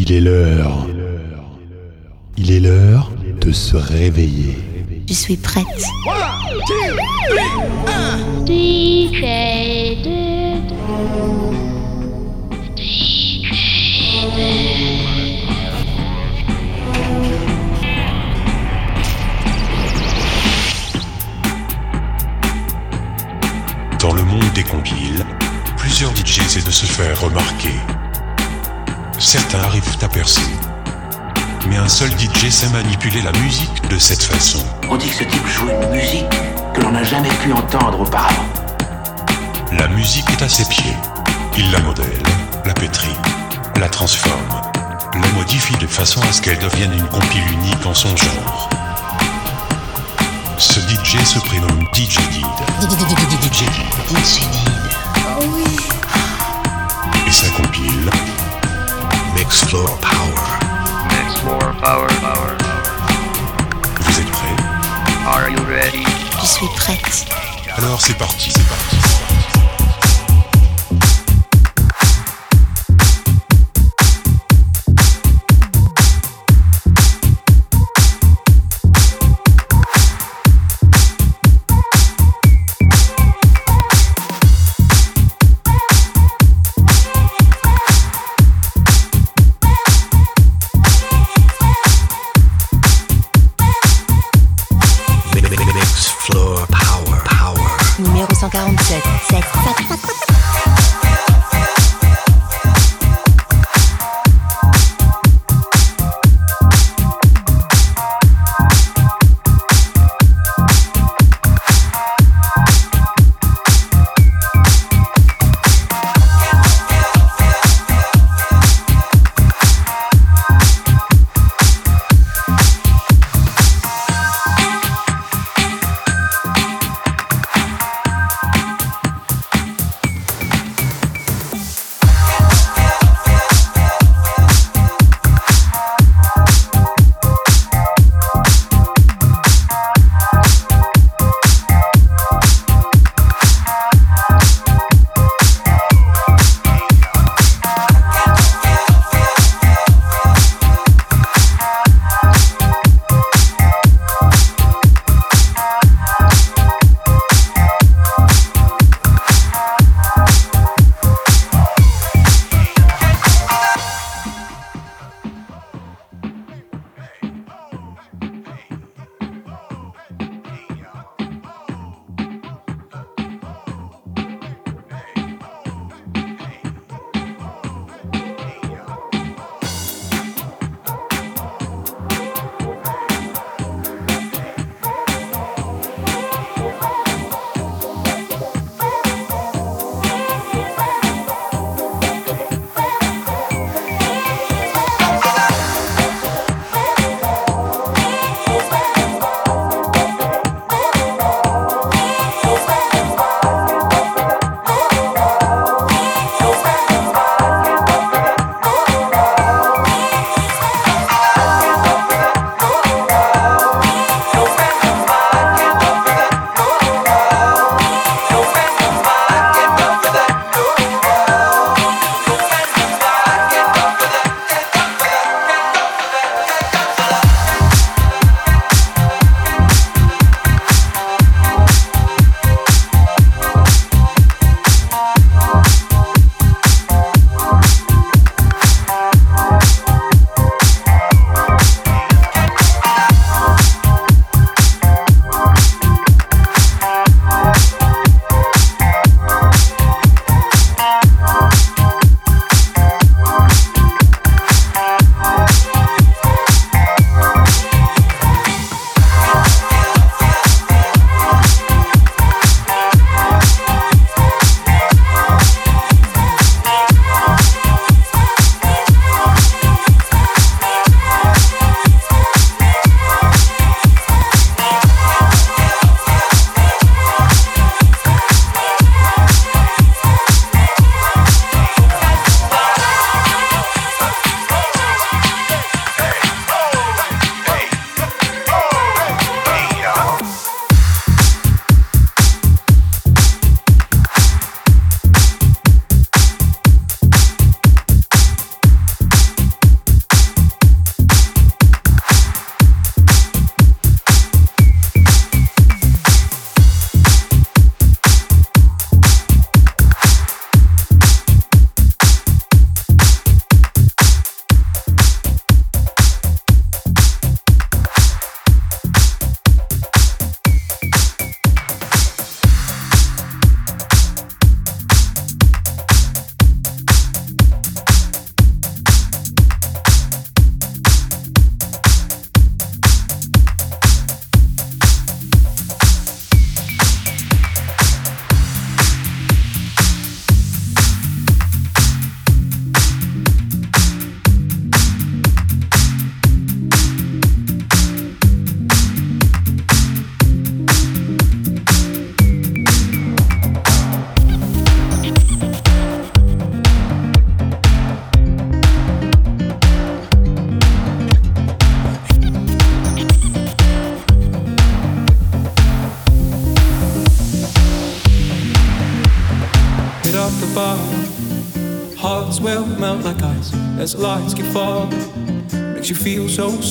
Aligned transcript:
Il 0.00 0.12
est 0.12 0.20
l'heure. 0.20 0.86
Il 2.36 2.52
est 2.52 2.60
l'heure 2.60 3.10
de 3.40 3.50
se 3.50 3.74
réveiller. 3.74 4.56
Je 5.08 5.12
suis 5.12 5.36
prête. 5.36 5.66
DJ 8.46 9.24
Dans 23.98 24.12
le 24.12 24.22
monde 24.22 24.52
des 24.54 24.62
compiles, 24.62 25.26
plusieurs 25.76 26.14
DJ 26.14 26.38
essaient 26.38 26.62
de 26.62 26.70
se 26.70 26.86
faire 26.86 27.20
remarquer. 27.20 27.74
Certains 29.20 29.58
arrivent 29.58 29.96
à 30.00 30.08
percer. 30.08 30.40
Mais 31.68 31.76
un 31.76 31.88
seul 31.88 32.08
DJ 32.12 32.50
sait 32.50 32.68
manipuler 32.68 33.20
la 33.20 33.32
musique 33.40 33.88
de 33.88 33.98
cette 33.98 34.22
façon. 34.22 34.64
On 34.88 34.96
dit 34.96 35.08
que 35.08 35.14
ce 35.16 35.24
type 35.24 35.46
joue 35.46 35.68
une 35.68 35.90
musique 35.90 36.30
que 36.72 36.80
l'on 36.80 36.92
n'a 36.92 37.02
jamais 37.02 37.28
pu 37.42 37.52
entendre 37.52 38.00
auparavant. 38.00 38.46
La 39.72 39.88
musique 39.88 40.30
est 40.30 40.42
à 40.42 40.48
ses 40.48 40.64
pieds. 40.66 40.96
Il 41.58 41.68
la 41.72 41.80
modèle, 41.80 42.22
la 42.64 42.72
pétrit, 42.74 43.16
la 43.80 43.88
transforme, 43.88 44.62
la 45.20 45.28
modifie 45.32 45.76
de 45.78 45.88
façon 45.88 46.20
à 46.22 46.32
ce 46.32 46.40
qu'elle 46.40 46.60
devienne 46.60 46.92
une 46.92 47.08
compile 47.08 47.52
unique 47.52 47.86
en 47.86 47.94
son 47.94 48.16
genre. 48.16 48.68
Ce 50.58 50.78
DJ 50.78 51.24
se 51.24 51.40
prénomme 51.40 51.84
DJ 51.92 52.18
Did. 52.30 52.46
DJ 53.42 54.40
Did. 54.40 54.78
Et 57.26 57.32
sa 57.32 57.48
compile 57.50 58.10
Floor 59.50 59.98
Power. 60.00 61.08
Next 61.08 61.38
floor 61.38 61.74
power 61.80 62.08
power. 62.20 62.56
Vous 64.00 64.20
êtes 64.20 64.30
prêts? 64.30 64.56
Are 65.26 65.48
you 65.50 65.58
ready? 65.66 66.04
Je 66.40 66.46
suis 66.46 66.66
prête. 66.76 67.26
Alors 67.76 68.00
c'est 68.00 68.16
parti, 68.16 68.50
c'est 68.50 68.66
parti. 68.68 69.37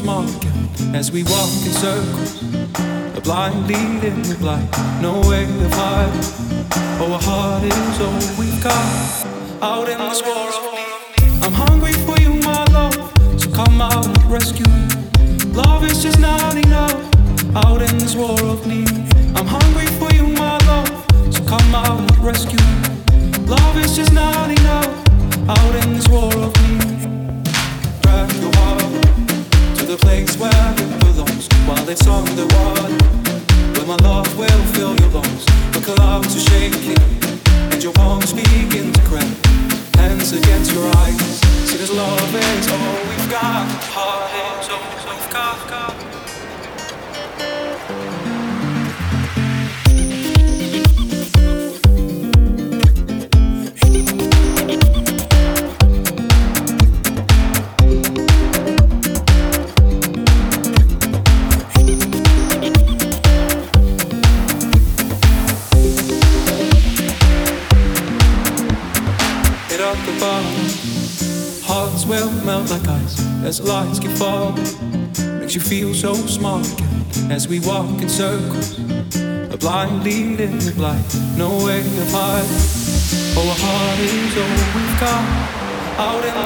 market 0.08 0.54
as 0.96 1.12
we 1.12 1.22
walk 1.24 1.52
in 1.66 1.74
circles. 1.74 2.42
A 3.18 3.22
blind 3.22 3.68
leading 3.68 4.22
the 4.22 4.38
blind, 4.40 4.72
no 5.02 5.20
way 5.30 5.46
to 5.46 5.70
hide. 5.76 6.10
Oh, 7.02 7.12
our 7.12 7.22
heart 7.22 7.64
is 7.64 8.00
all 8.00 8.40
we've 8.40 8.64
got 8.64 9.28
out 9.62 9.90
in 9.90 9.98
this 9.98 10.24
world. 10.24 10.77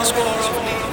the 0.02 0.08
score 0.08 0.26
of 0.26 0.91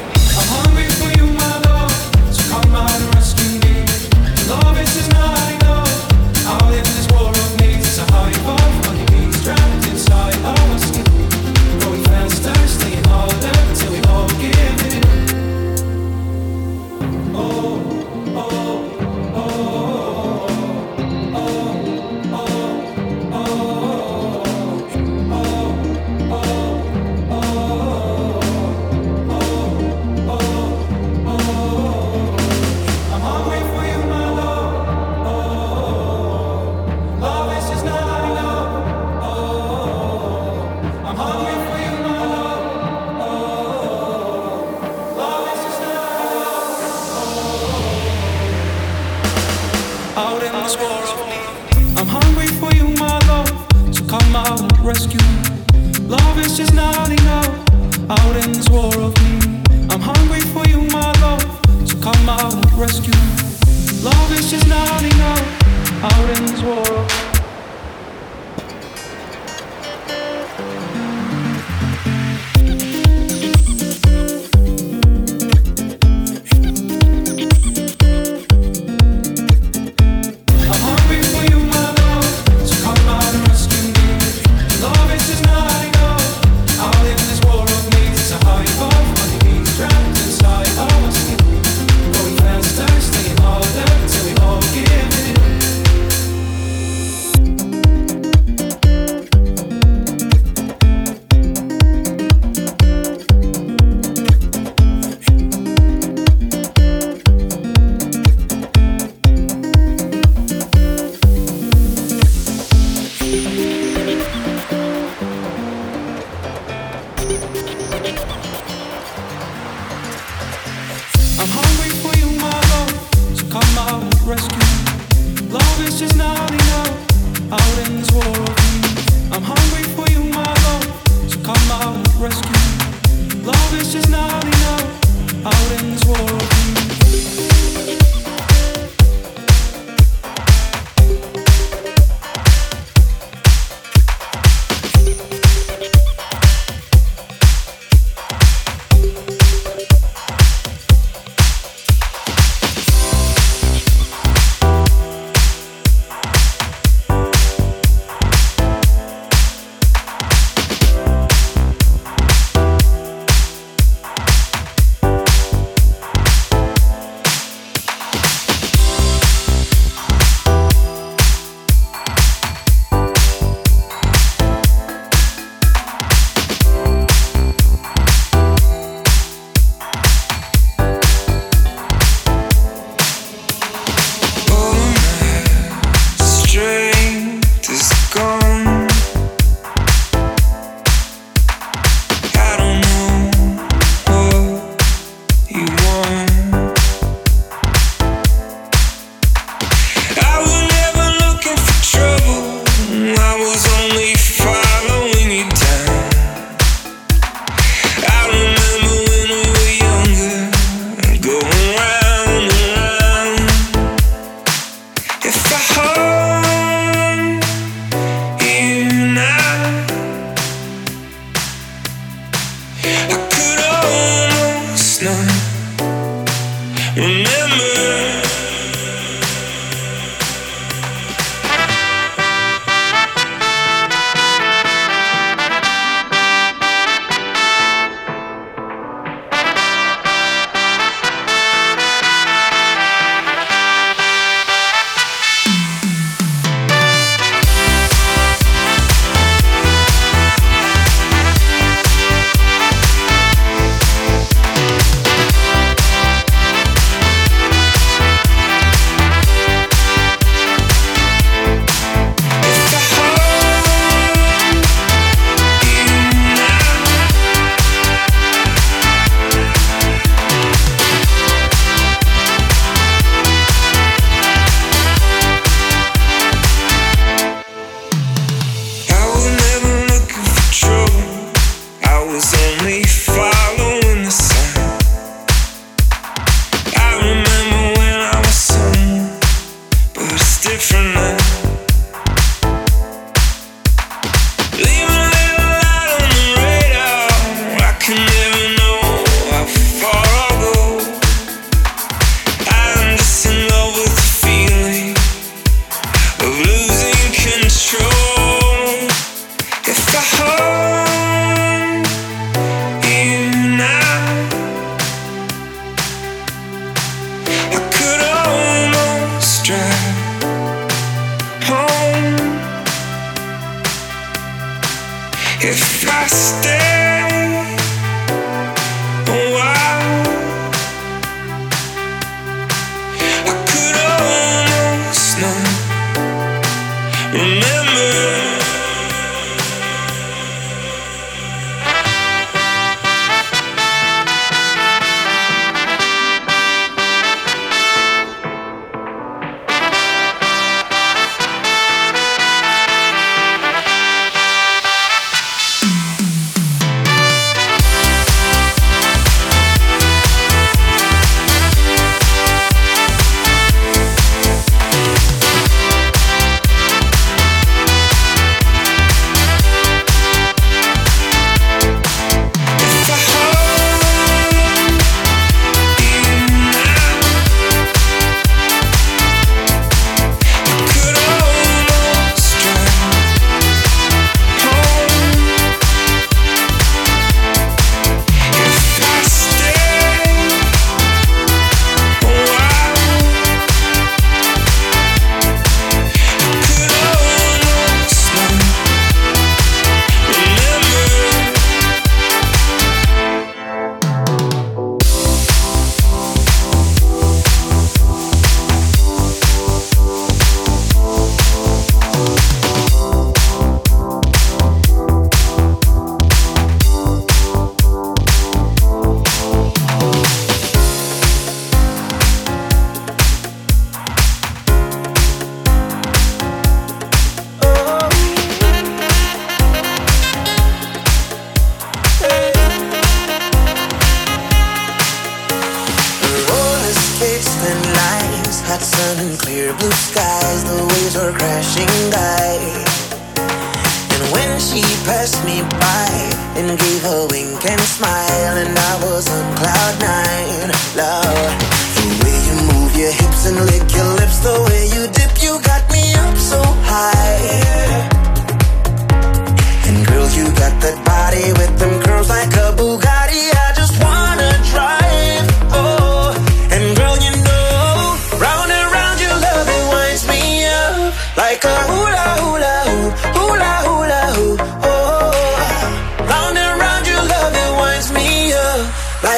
If 325.41 325.89
I 325.89 326.07
stay 326.09 326.68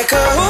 like 0.01 0.13
a 0.13 0.50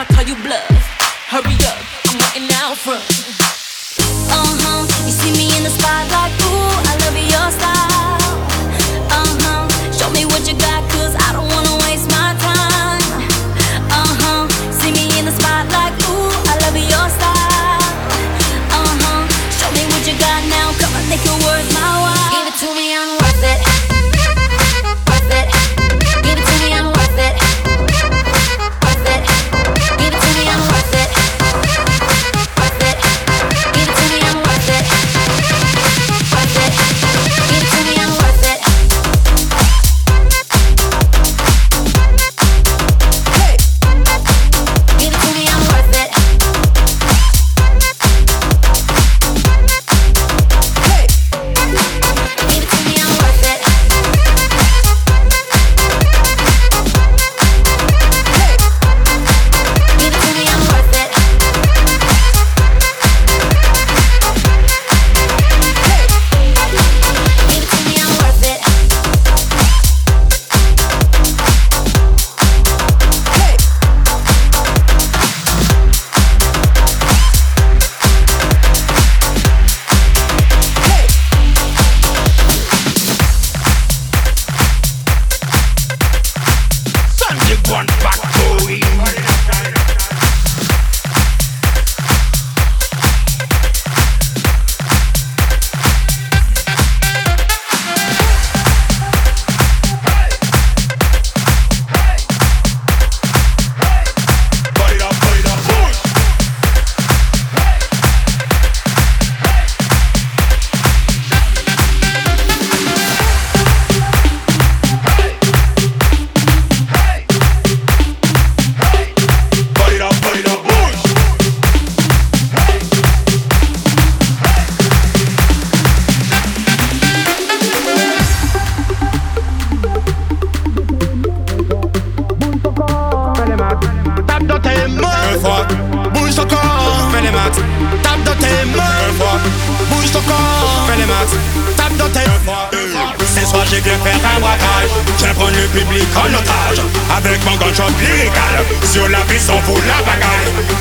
I 0.00 0.04
call 0.04 0.22
you 0.22 0.36
bluff. 0.44 0.70
Hurry 1.26 1.58
up, 1.66 1.78
I'm 2.06 2.18
waiting 2.22 2.48
out 2.62 2.76
front. 2.78 3.02
Uh 4.30 4.46
huh. 4.62 4.86
You 5.04 5.10
see 5.10 5.32
me 5.32 5.50
in 5.56 5.64
the 5.64 5.70
spotlight, 5.70 6.30
ooh, 6.46 6.70
I 6.86 6.94
love 7.02 7.18
your 7.18 7.50
style. 7.50 8.22
Uh 9.10 9.26
huh. 9.42 9.90
Show 9.90 10.08
me 10.10 10.24
what 10.24 10.46
you 10.46 10.54
got, 10.54 10.88
cause 10.92 11.16
I 11.16 11.32
don't 11.32 11.48
wanna 11.50 11.77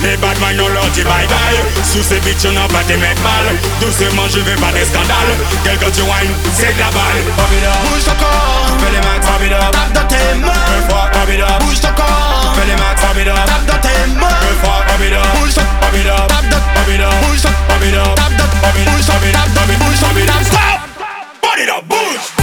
Les 0.04 0.16
Batman 0.18 0.60
on 0.62 0.68
leur 0.70 0.86
dit 0.94 1.02
bye 1.02 1.26
bye 1.28 1.58
Sous 1.84 2.04
ces 2.04 2.20
bitches 2.20 2.46
on 2.46 2.52
n'a 2.52 2.68
pas 2.68 2.84
te 2.84 2.94
mettre 2.94 3.22
mal 3.24 3.46
Doucement 3.82 4.30
je 4.30 4.40
vais 4.40 4.56
pas 4.56 4.72
des 4.72 4.86
scandales 4.86 5.34
Quelqu'un 5.64 5.90
tu 5.90 6.02
wine 6.02 6.34
c'est 6.54 6.74
de 6.74 6.80
la 6.80 6.90
balle 6.94 7.22
Bouge 7.34 8.06
ton 8.06 8.14
corps 8.22 8.78
Fais 8.80 8.92
les 8.92 9.02
maths 9.02 9.26
Tape 9.26 9.94
dans 9.94 10.08
tes 10.08 10.38
mains 10.38 10.54
Une 10.78 10.90
fois 10.90 11.10
Bouge 11.60 11.82
ton 11.82 11.94
corps 11.98 12.54
Fais 12.56 12.66
les 12.68 12.76
maths 12.76 13.02
Tape 13.02 13.18
dans 13.66 13.82
tes 13.82 14.06
mains 14.14 14.38
Une 14.46 14.60
fois 14.62 14.86
Bouge 15.40 15.54
ton 15.56 15.62
Tape 15.82 15.98
dans 15.98 16.22
Bouge 16.22 16.46
ton 16.46 16.76
Tape 16.78 16.98
dans 16.98 17.18
Bouge 17.26 17.42
ton 17.42 17.50
Tape 17.68 17.92
dans 19.54 19.74
Bouge 19.82 20.00
ton 20.00 20.46
Stop 20.46 20.78
Put 21.42 21.60
it 21.60 21.70
up, 21.70 21.84
bouge 21.88 21.98
Put 21.98 22.37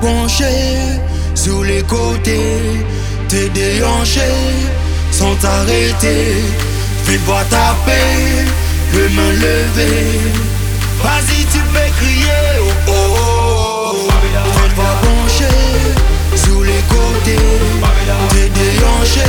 Pencher 0.00 1.00
sous 1.34 1.62
les 1.64 1.82
côtés, 1.82 2.84
t'es 3.28 3.48
déhanché 3.48 4.30
sans 5.10 5.34
t'arrêter. 5.36 6.36
Fais 7.04 7.12
le 7.14 7.18
voir 7.20 7.44
taper, 7.48 8.44
le 8.94 9.08
main 9.08 9.32
levée. 9.32 10.20
Vas-y, 11.02 11.44
tu 11.52 11.58
peux 11.72 11.90
crier, 11.98 12.44
oh 12.60 12.70
oh 12.86 12.92
oh. 12.92 13.94
oh. 13.94 14.08
Fais 14.54 14.68
le 14.68 14.74
voir 14.74 14.94
pencher 15.00 15.58
sous 16.36 16.62
les 16.62 16.82
côtés, 16.88 17.48
t'es 18.30 18.48
déhanché 18.60 19.28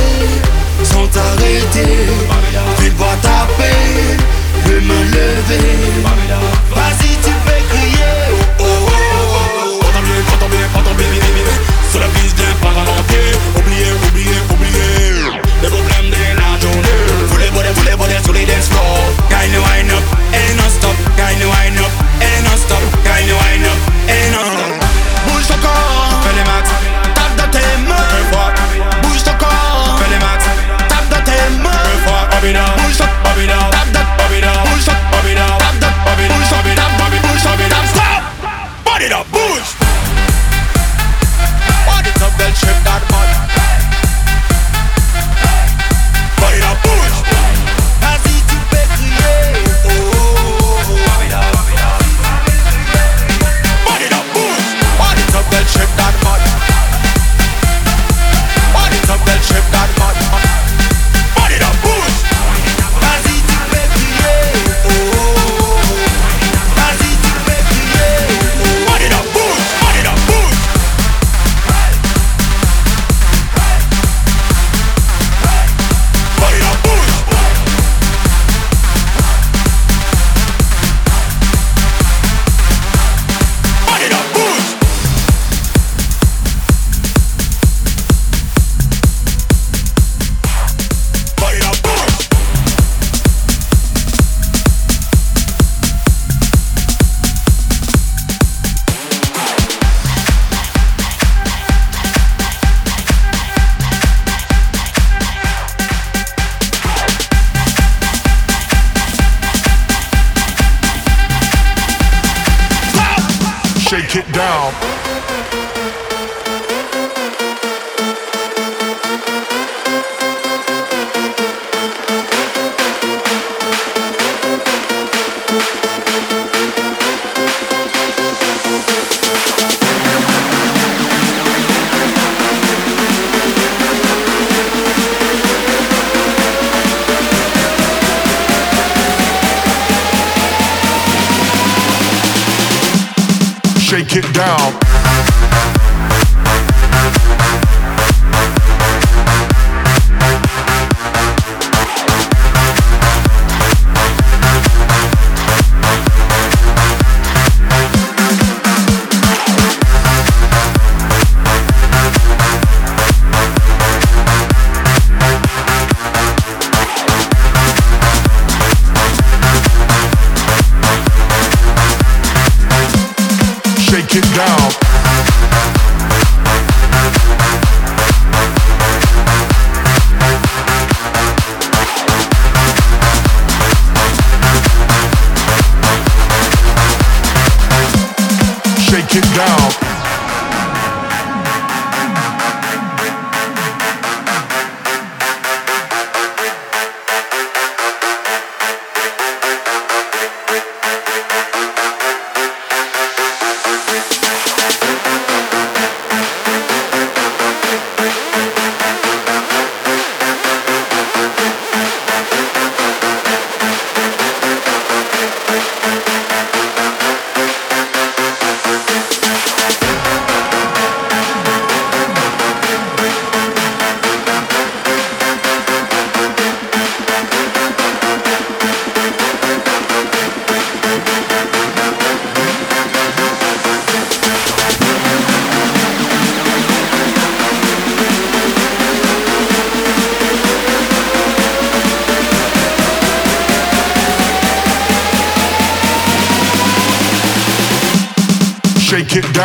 sans 0.84 1.06
t'arrêter. 1.08 1.96
Fais 2.76 2.90
le 2.90 2.96
voir 2.96 3.16
taper, 3.22 4.18
le 4.68 4.80
main 4.82 5.04
levée. 5.14 5.80
Vas-y, 6.74 7.09
Sur 11.90 11.98
la 11.98 12.06
piste, 12.06 12.36
viens 12.36 12.54
pas 12.62 12.99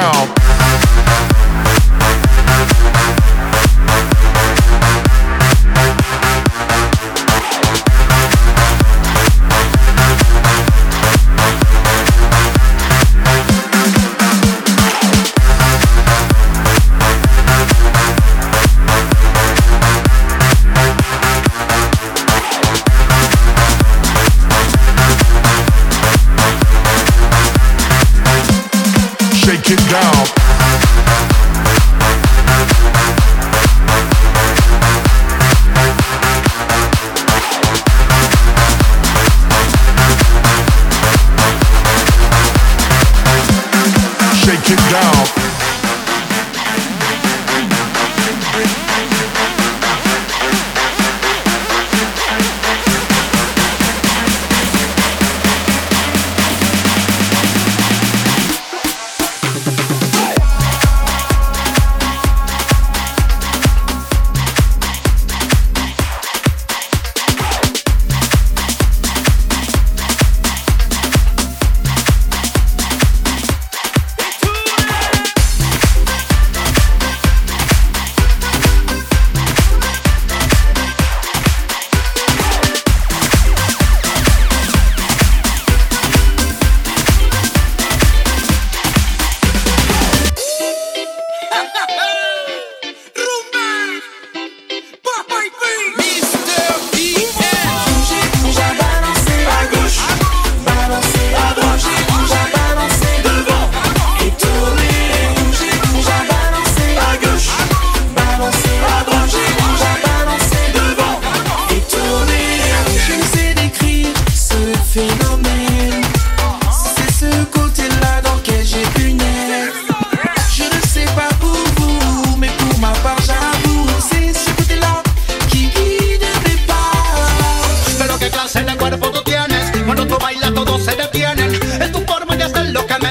now. 0.06 0.45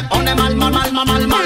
Pone 0.09 0.35
mal, 0.35 0.55
mal, 0.55 0.71
mal, 0.71 0.93
mal, 0.93 1.27
mal, 1.27 1.44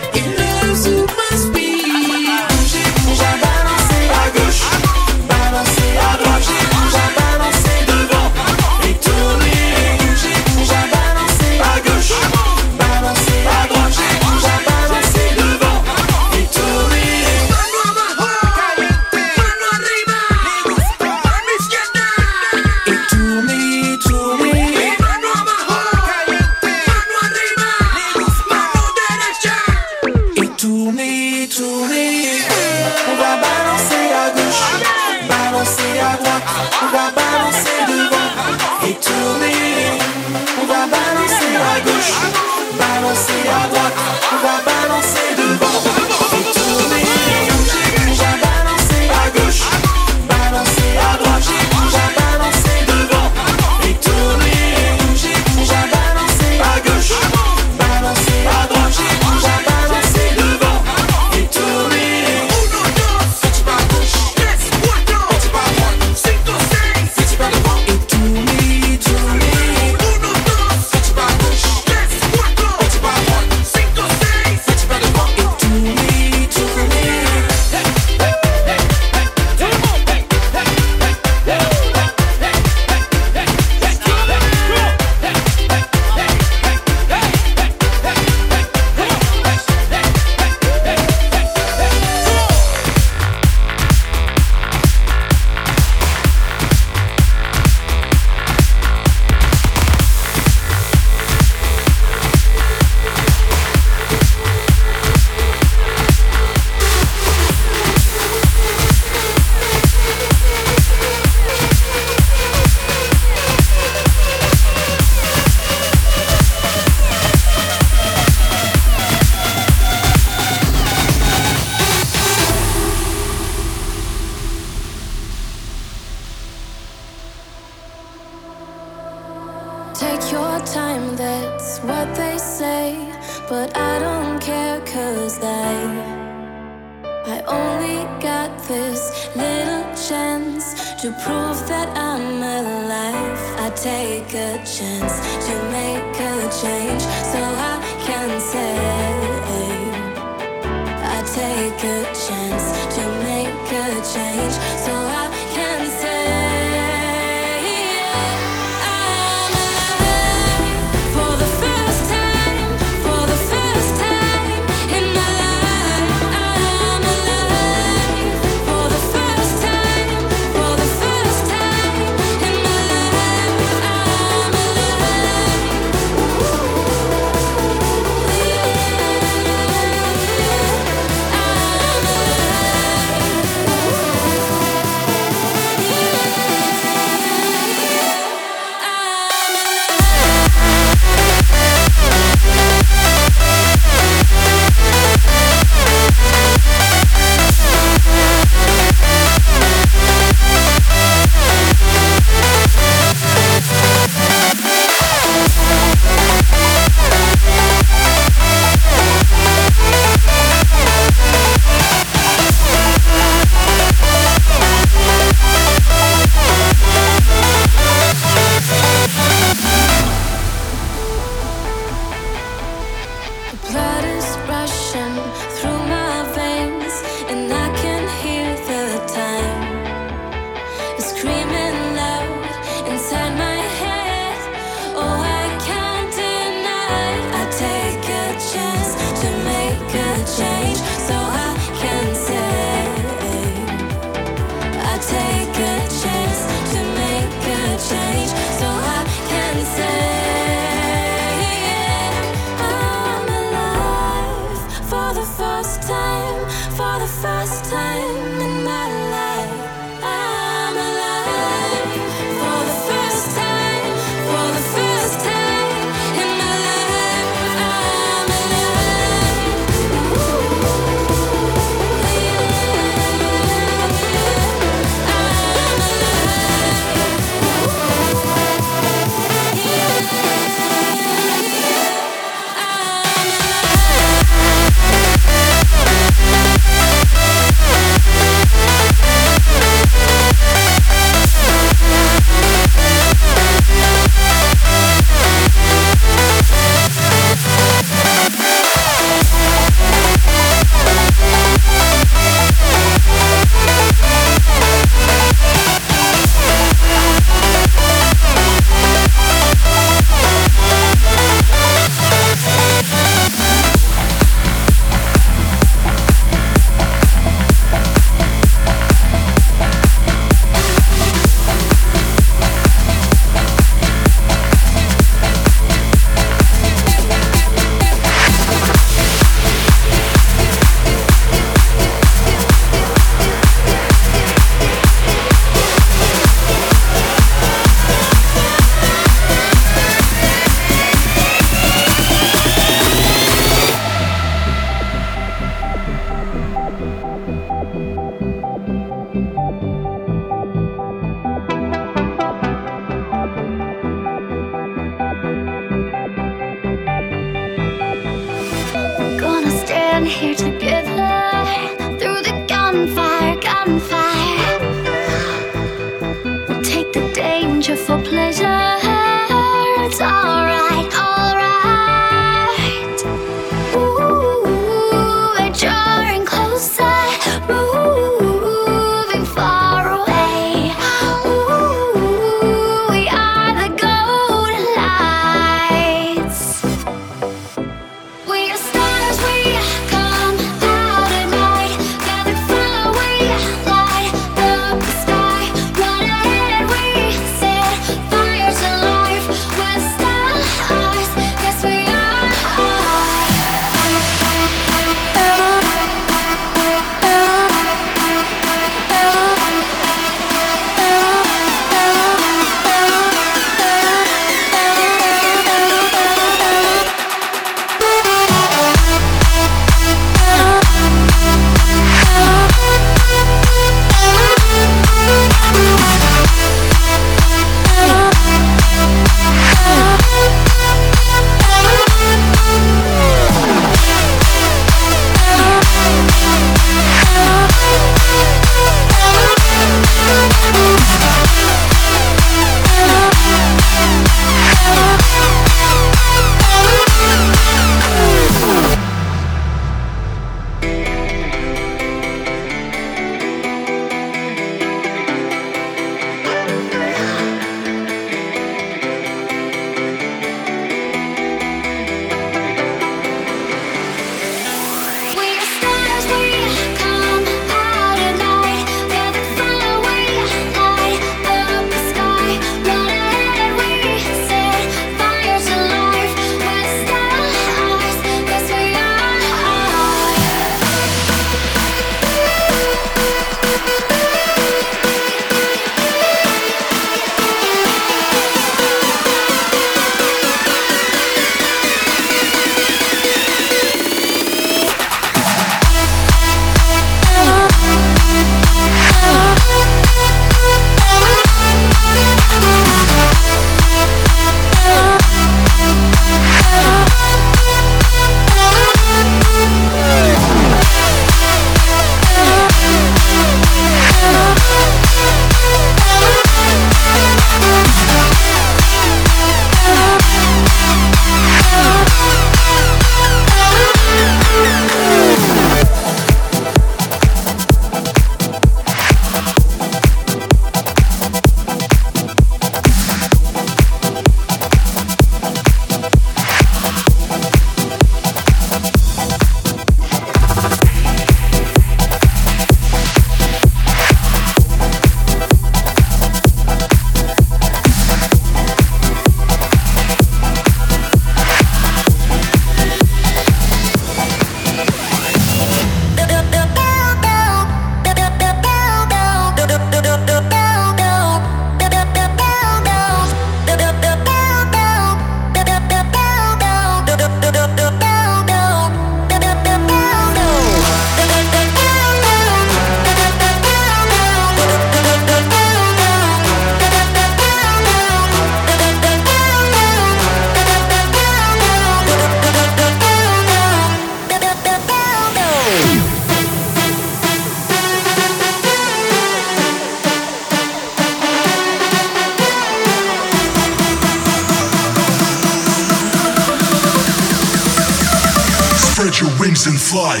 fly, 599.68 600.00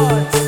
Lord. 0.00 0.39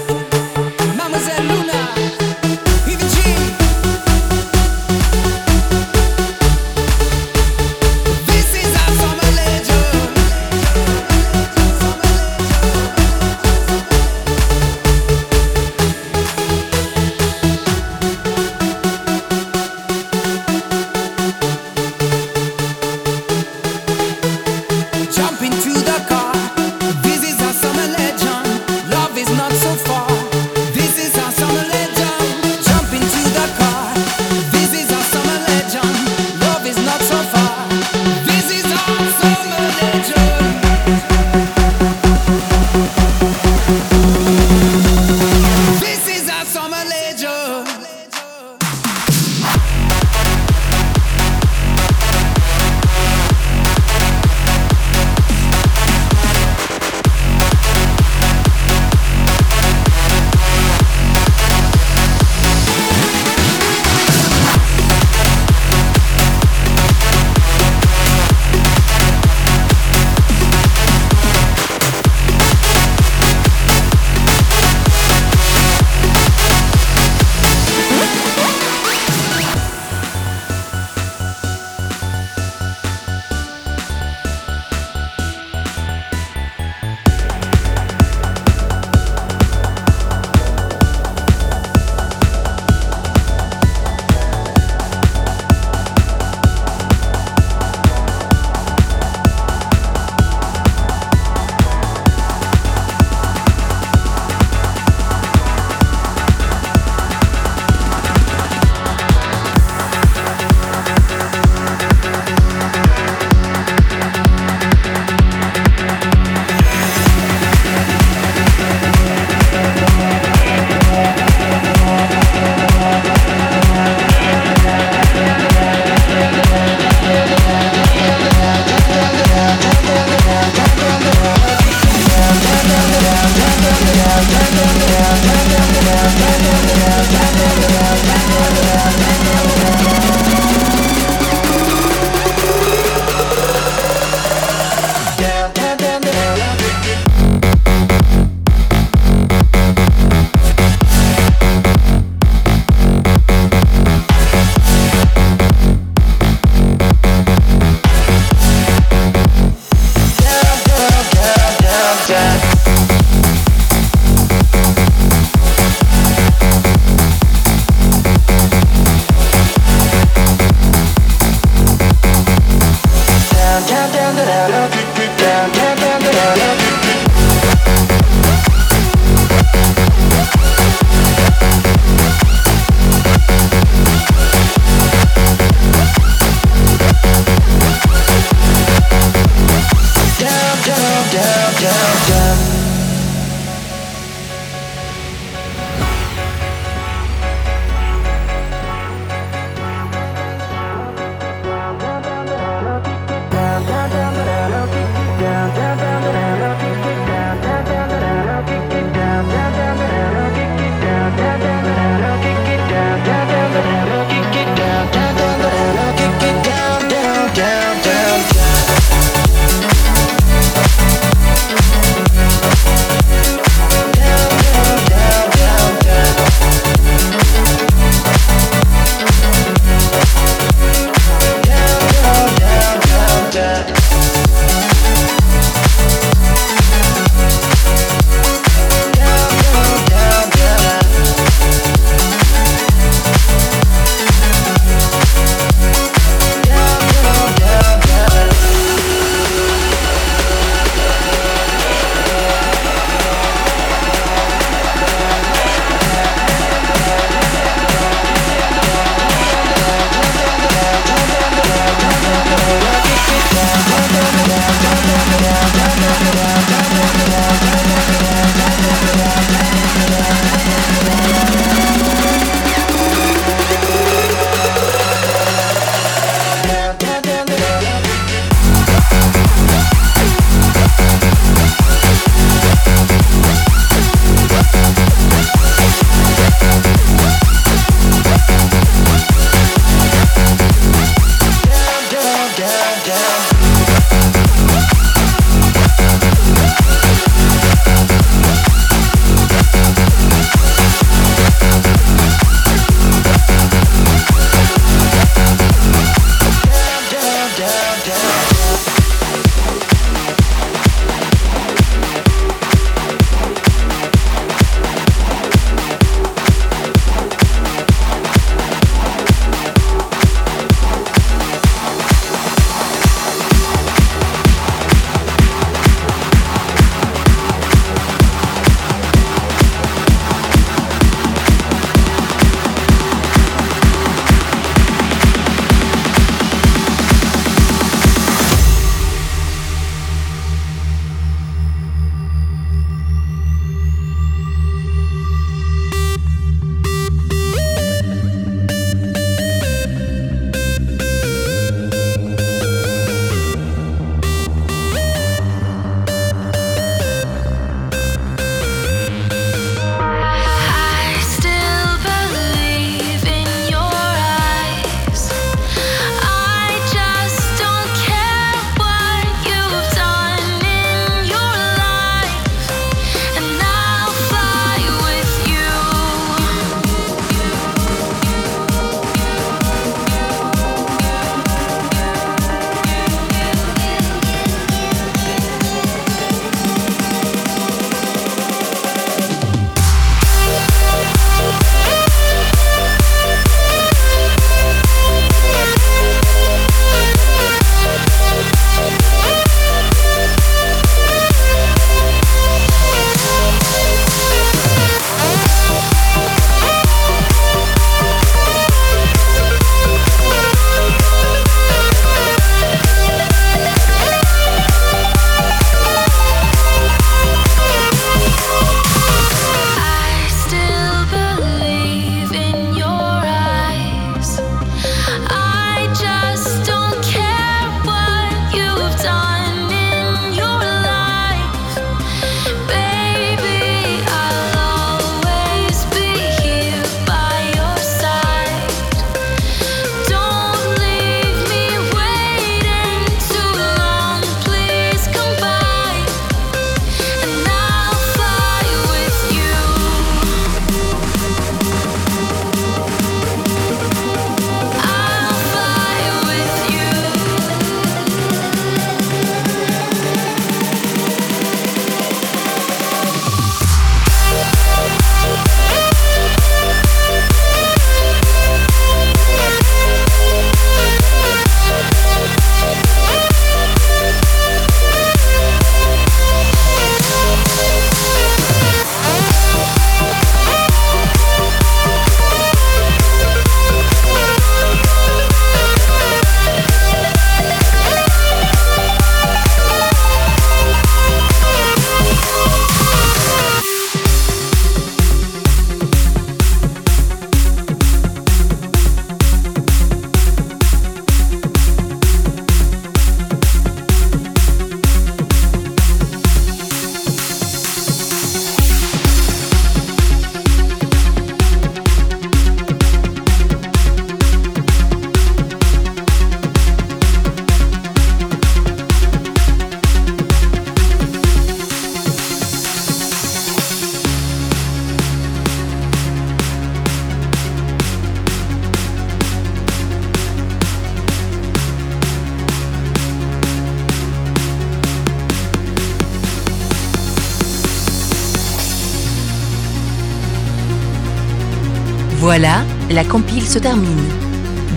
la 542.83 542.89
compile 542.89 543.23
se 543.23 543.39
termine. 543.39 543.89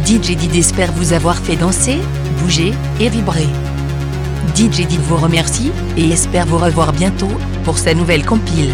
DJ 0.04 0.36
Did 0.36 0.56
espère 0.56 0.92
vous 0.94 1.14
avoir 1.14 1.38
fait 1.38 1.56
danser, 1.56 2.00
bouger 2.40 2.74
et 3.00 3.10
vibrer. 3.10 3.48
DJ 4.56 4.88
Did 4.88 5.00
vous 5.02 5.18
remercie 5.18 5.72
et 5.96 6.10
espère 6.10 6.48
vous 6.48 6.58
revoir 6.58 6.92
bientôt 6.92 7.32
pour 7.64 7.78
sa 7.78 7.94
nouvelle 7.94 8.26
compile. 8.26 8.74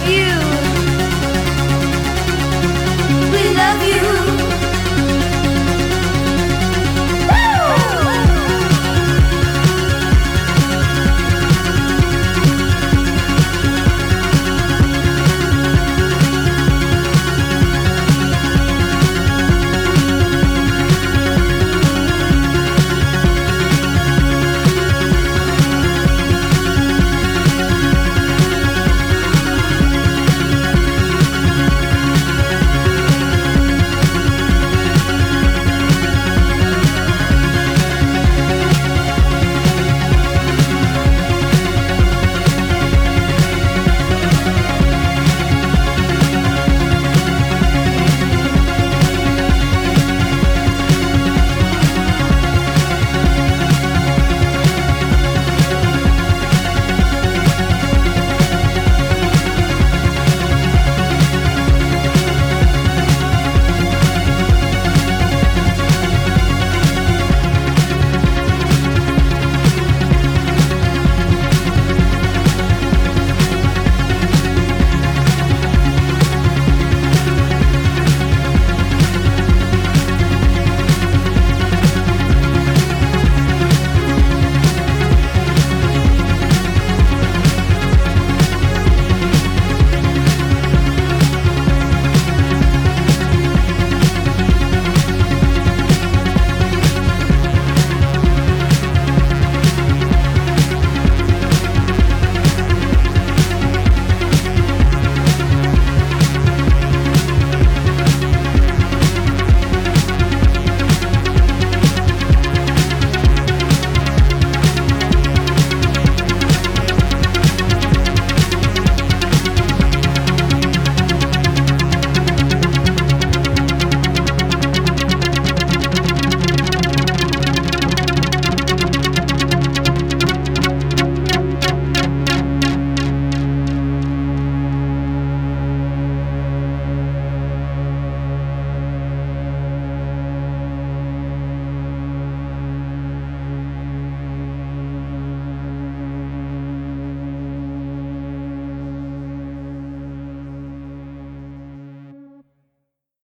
love 0.00 0.08
you. 0.08 0.34
We 3.32 3.54
love 3.54 3.82
you. 3.84 4.39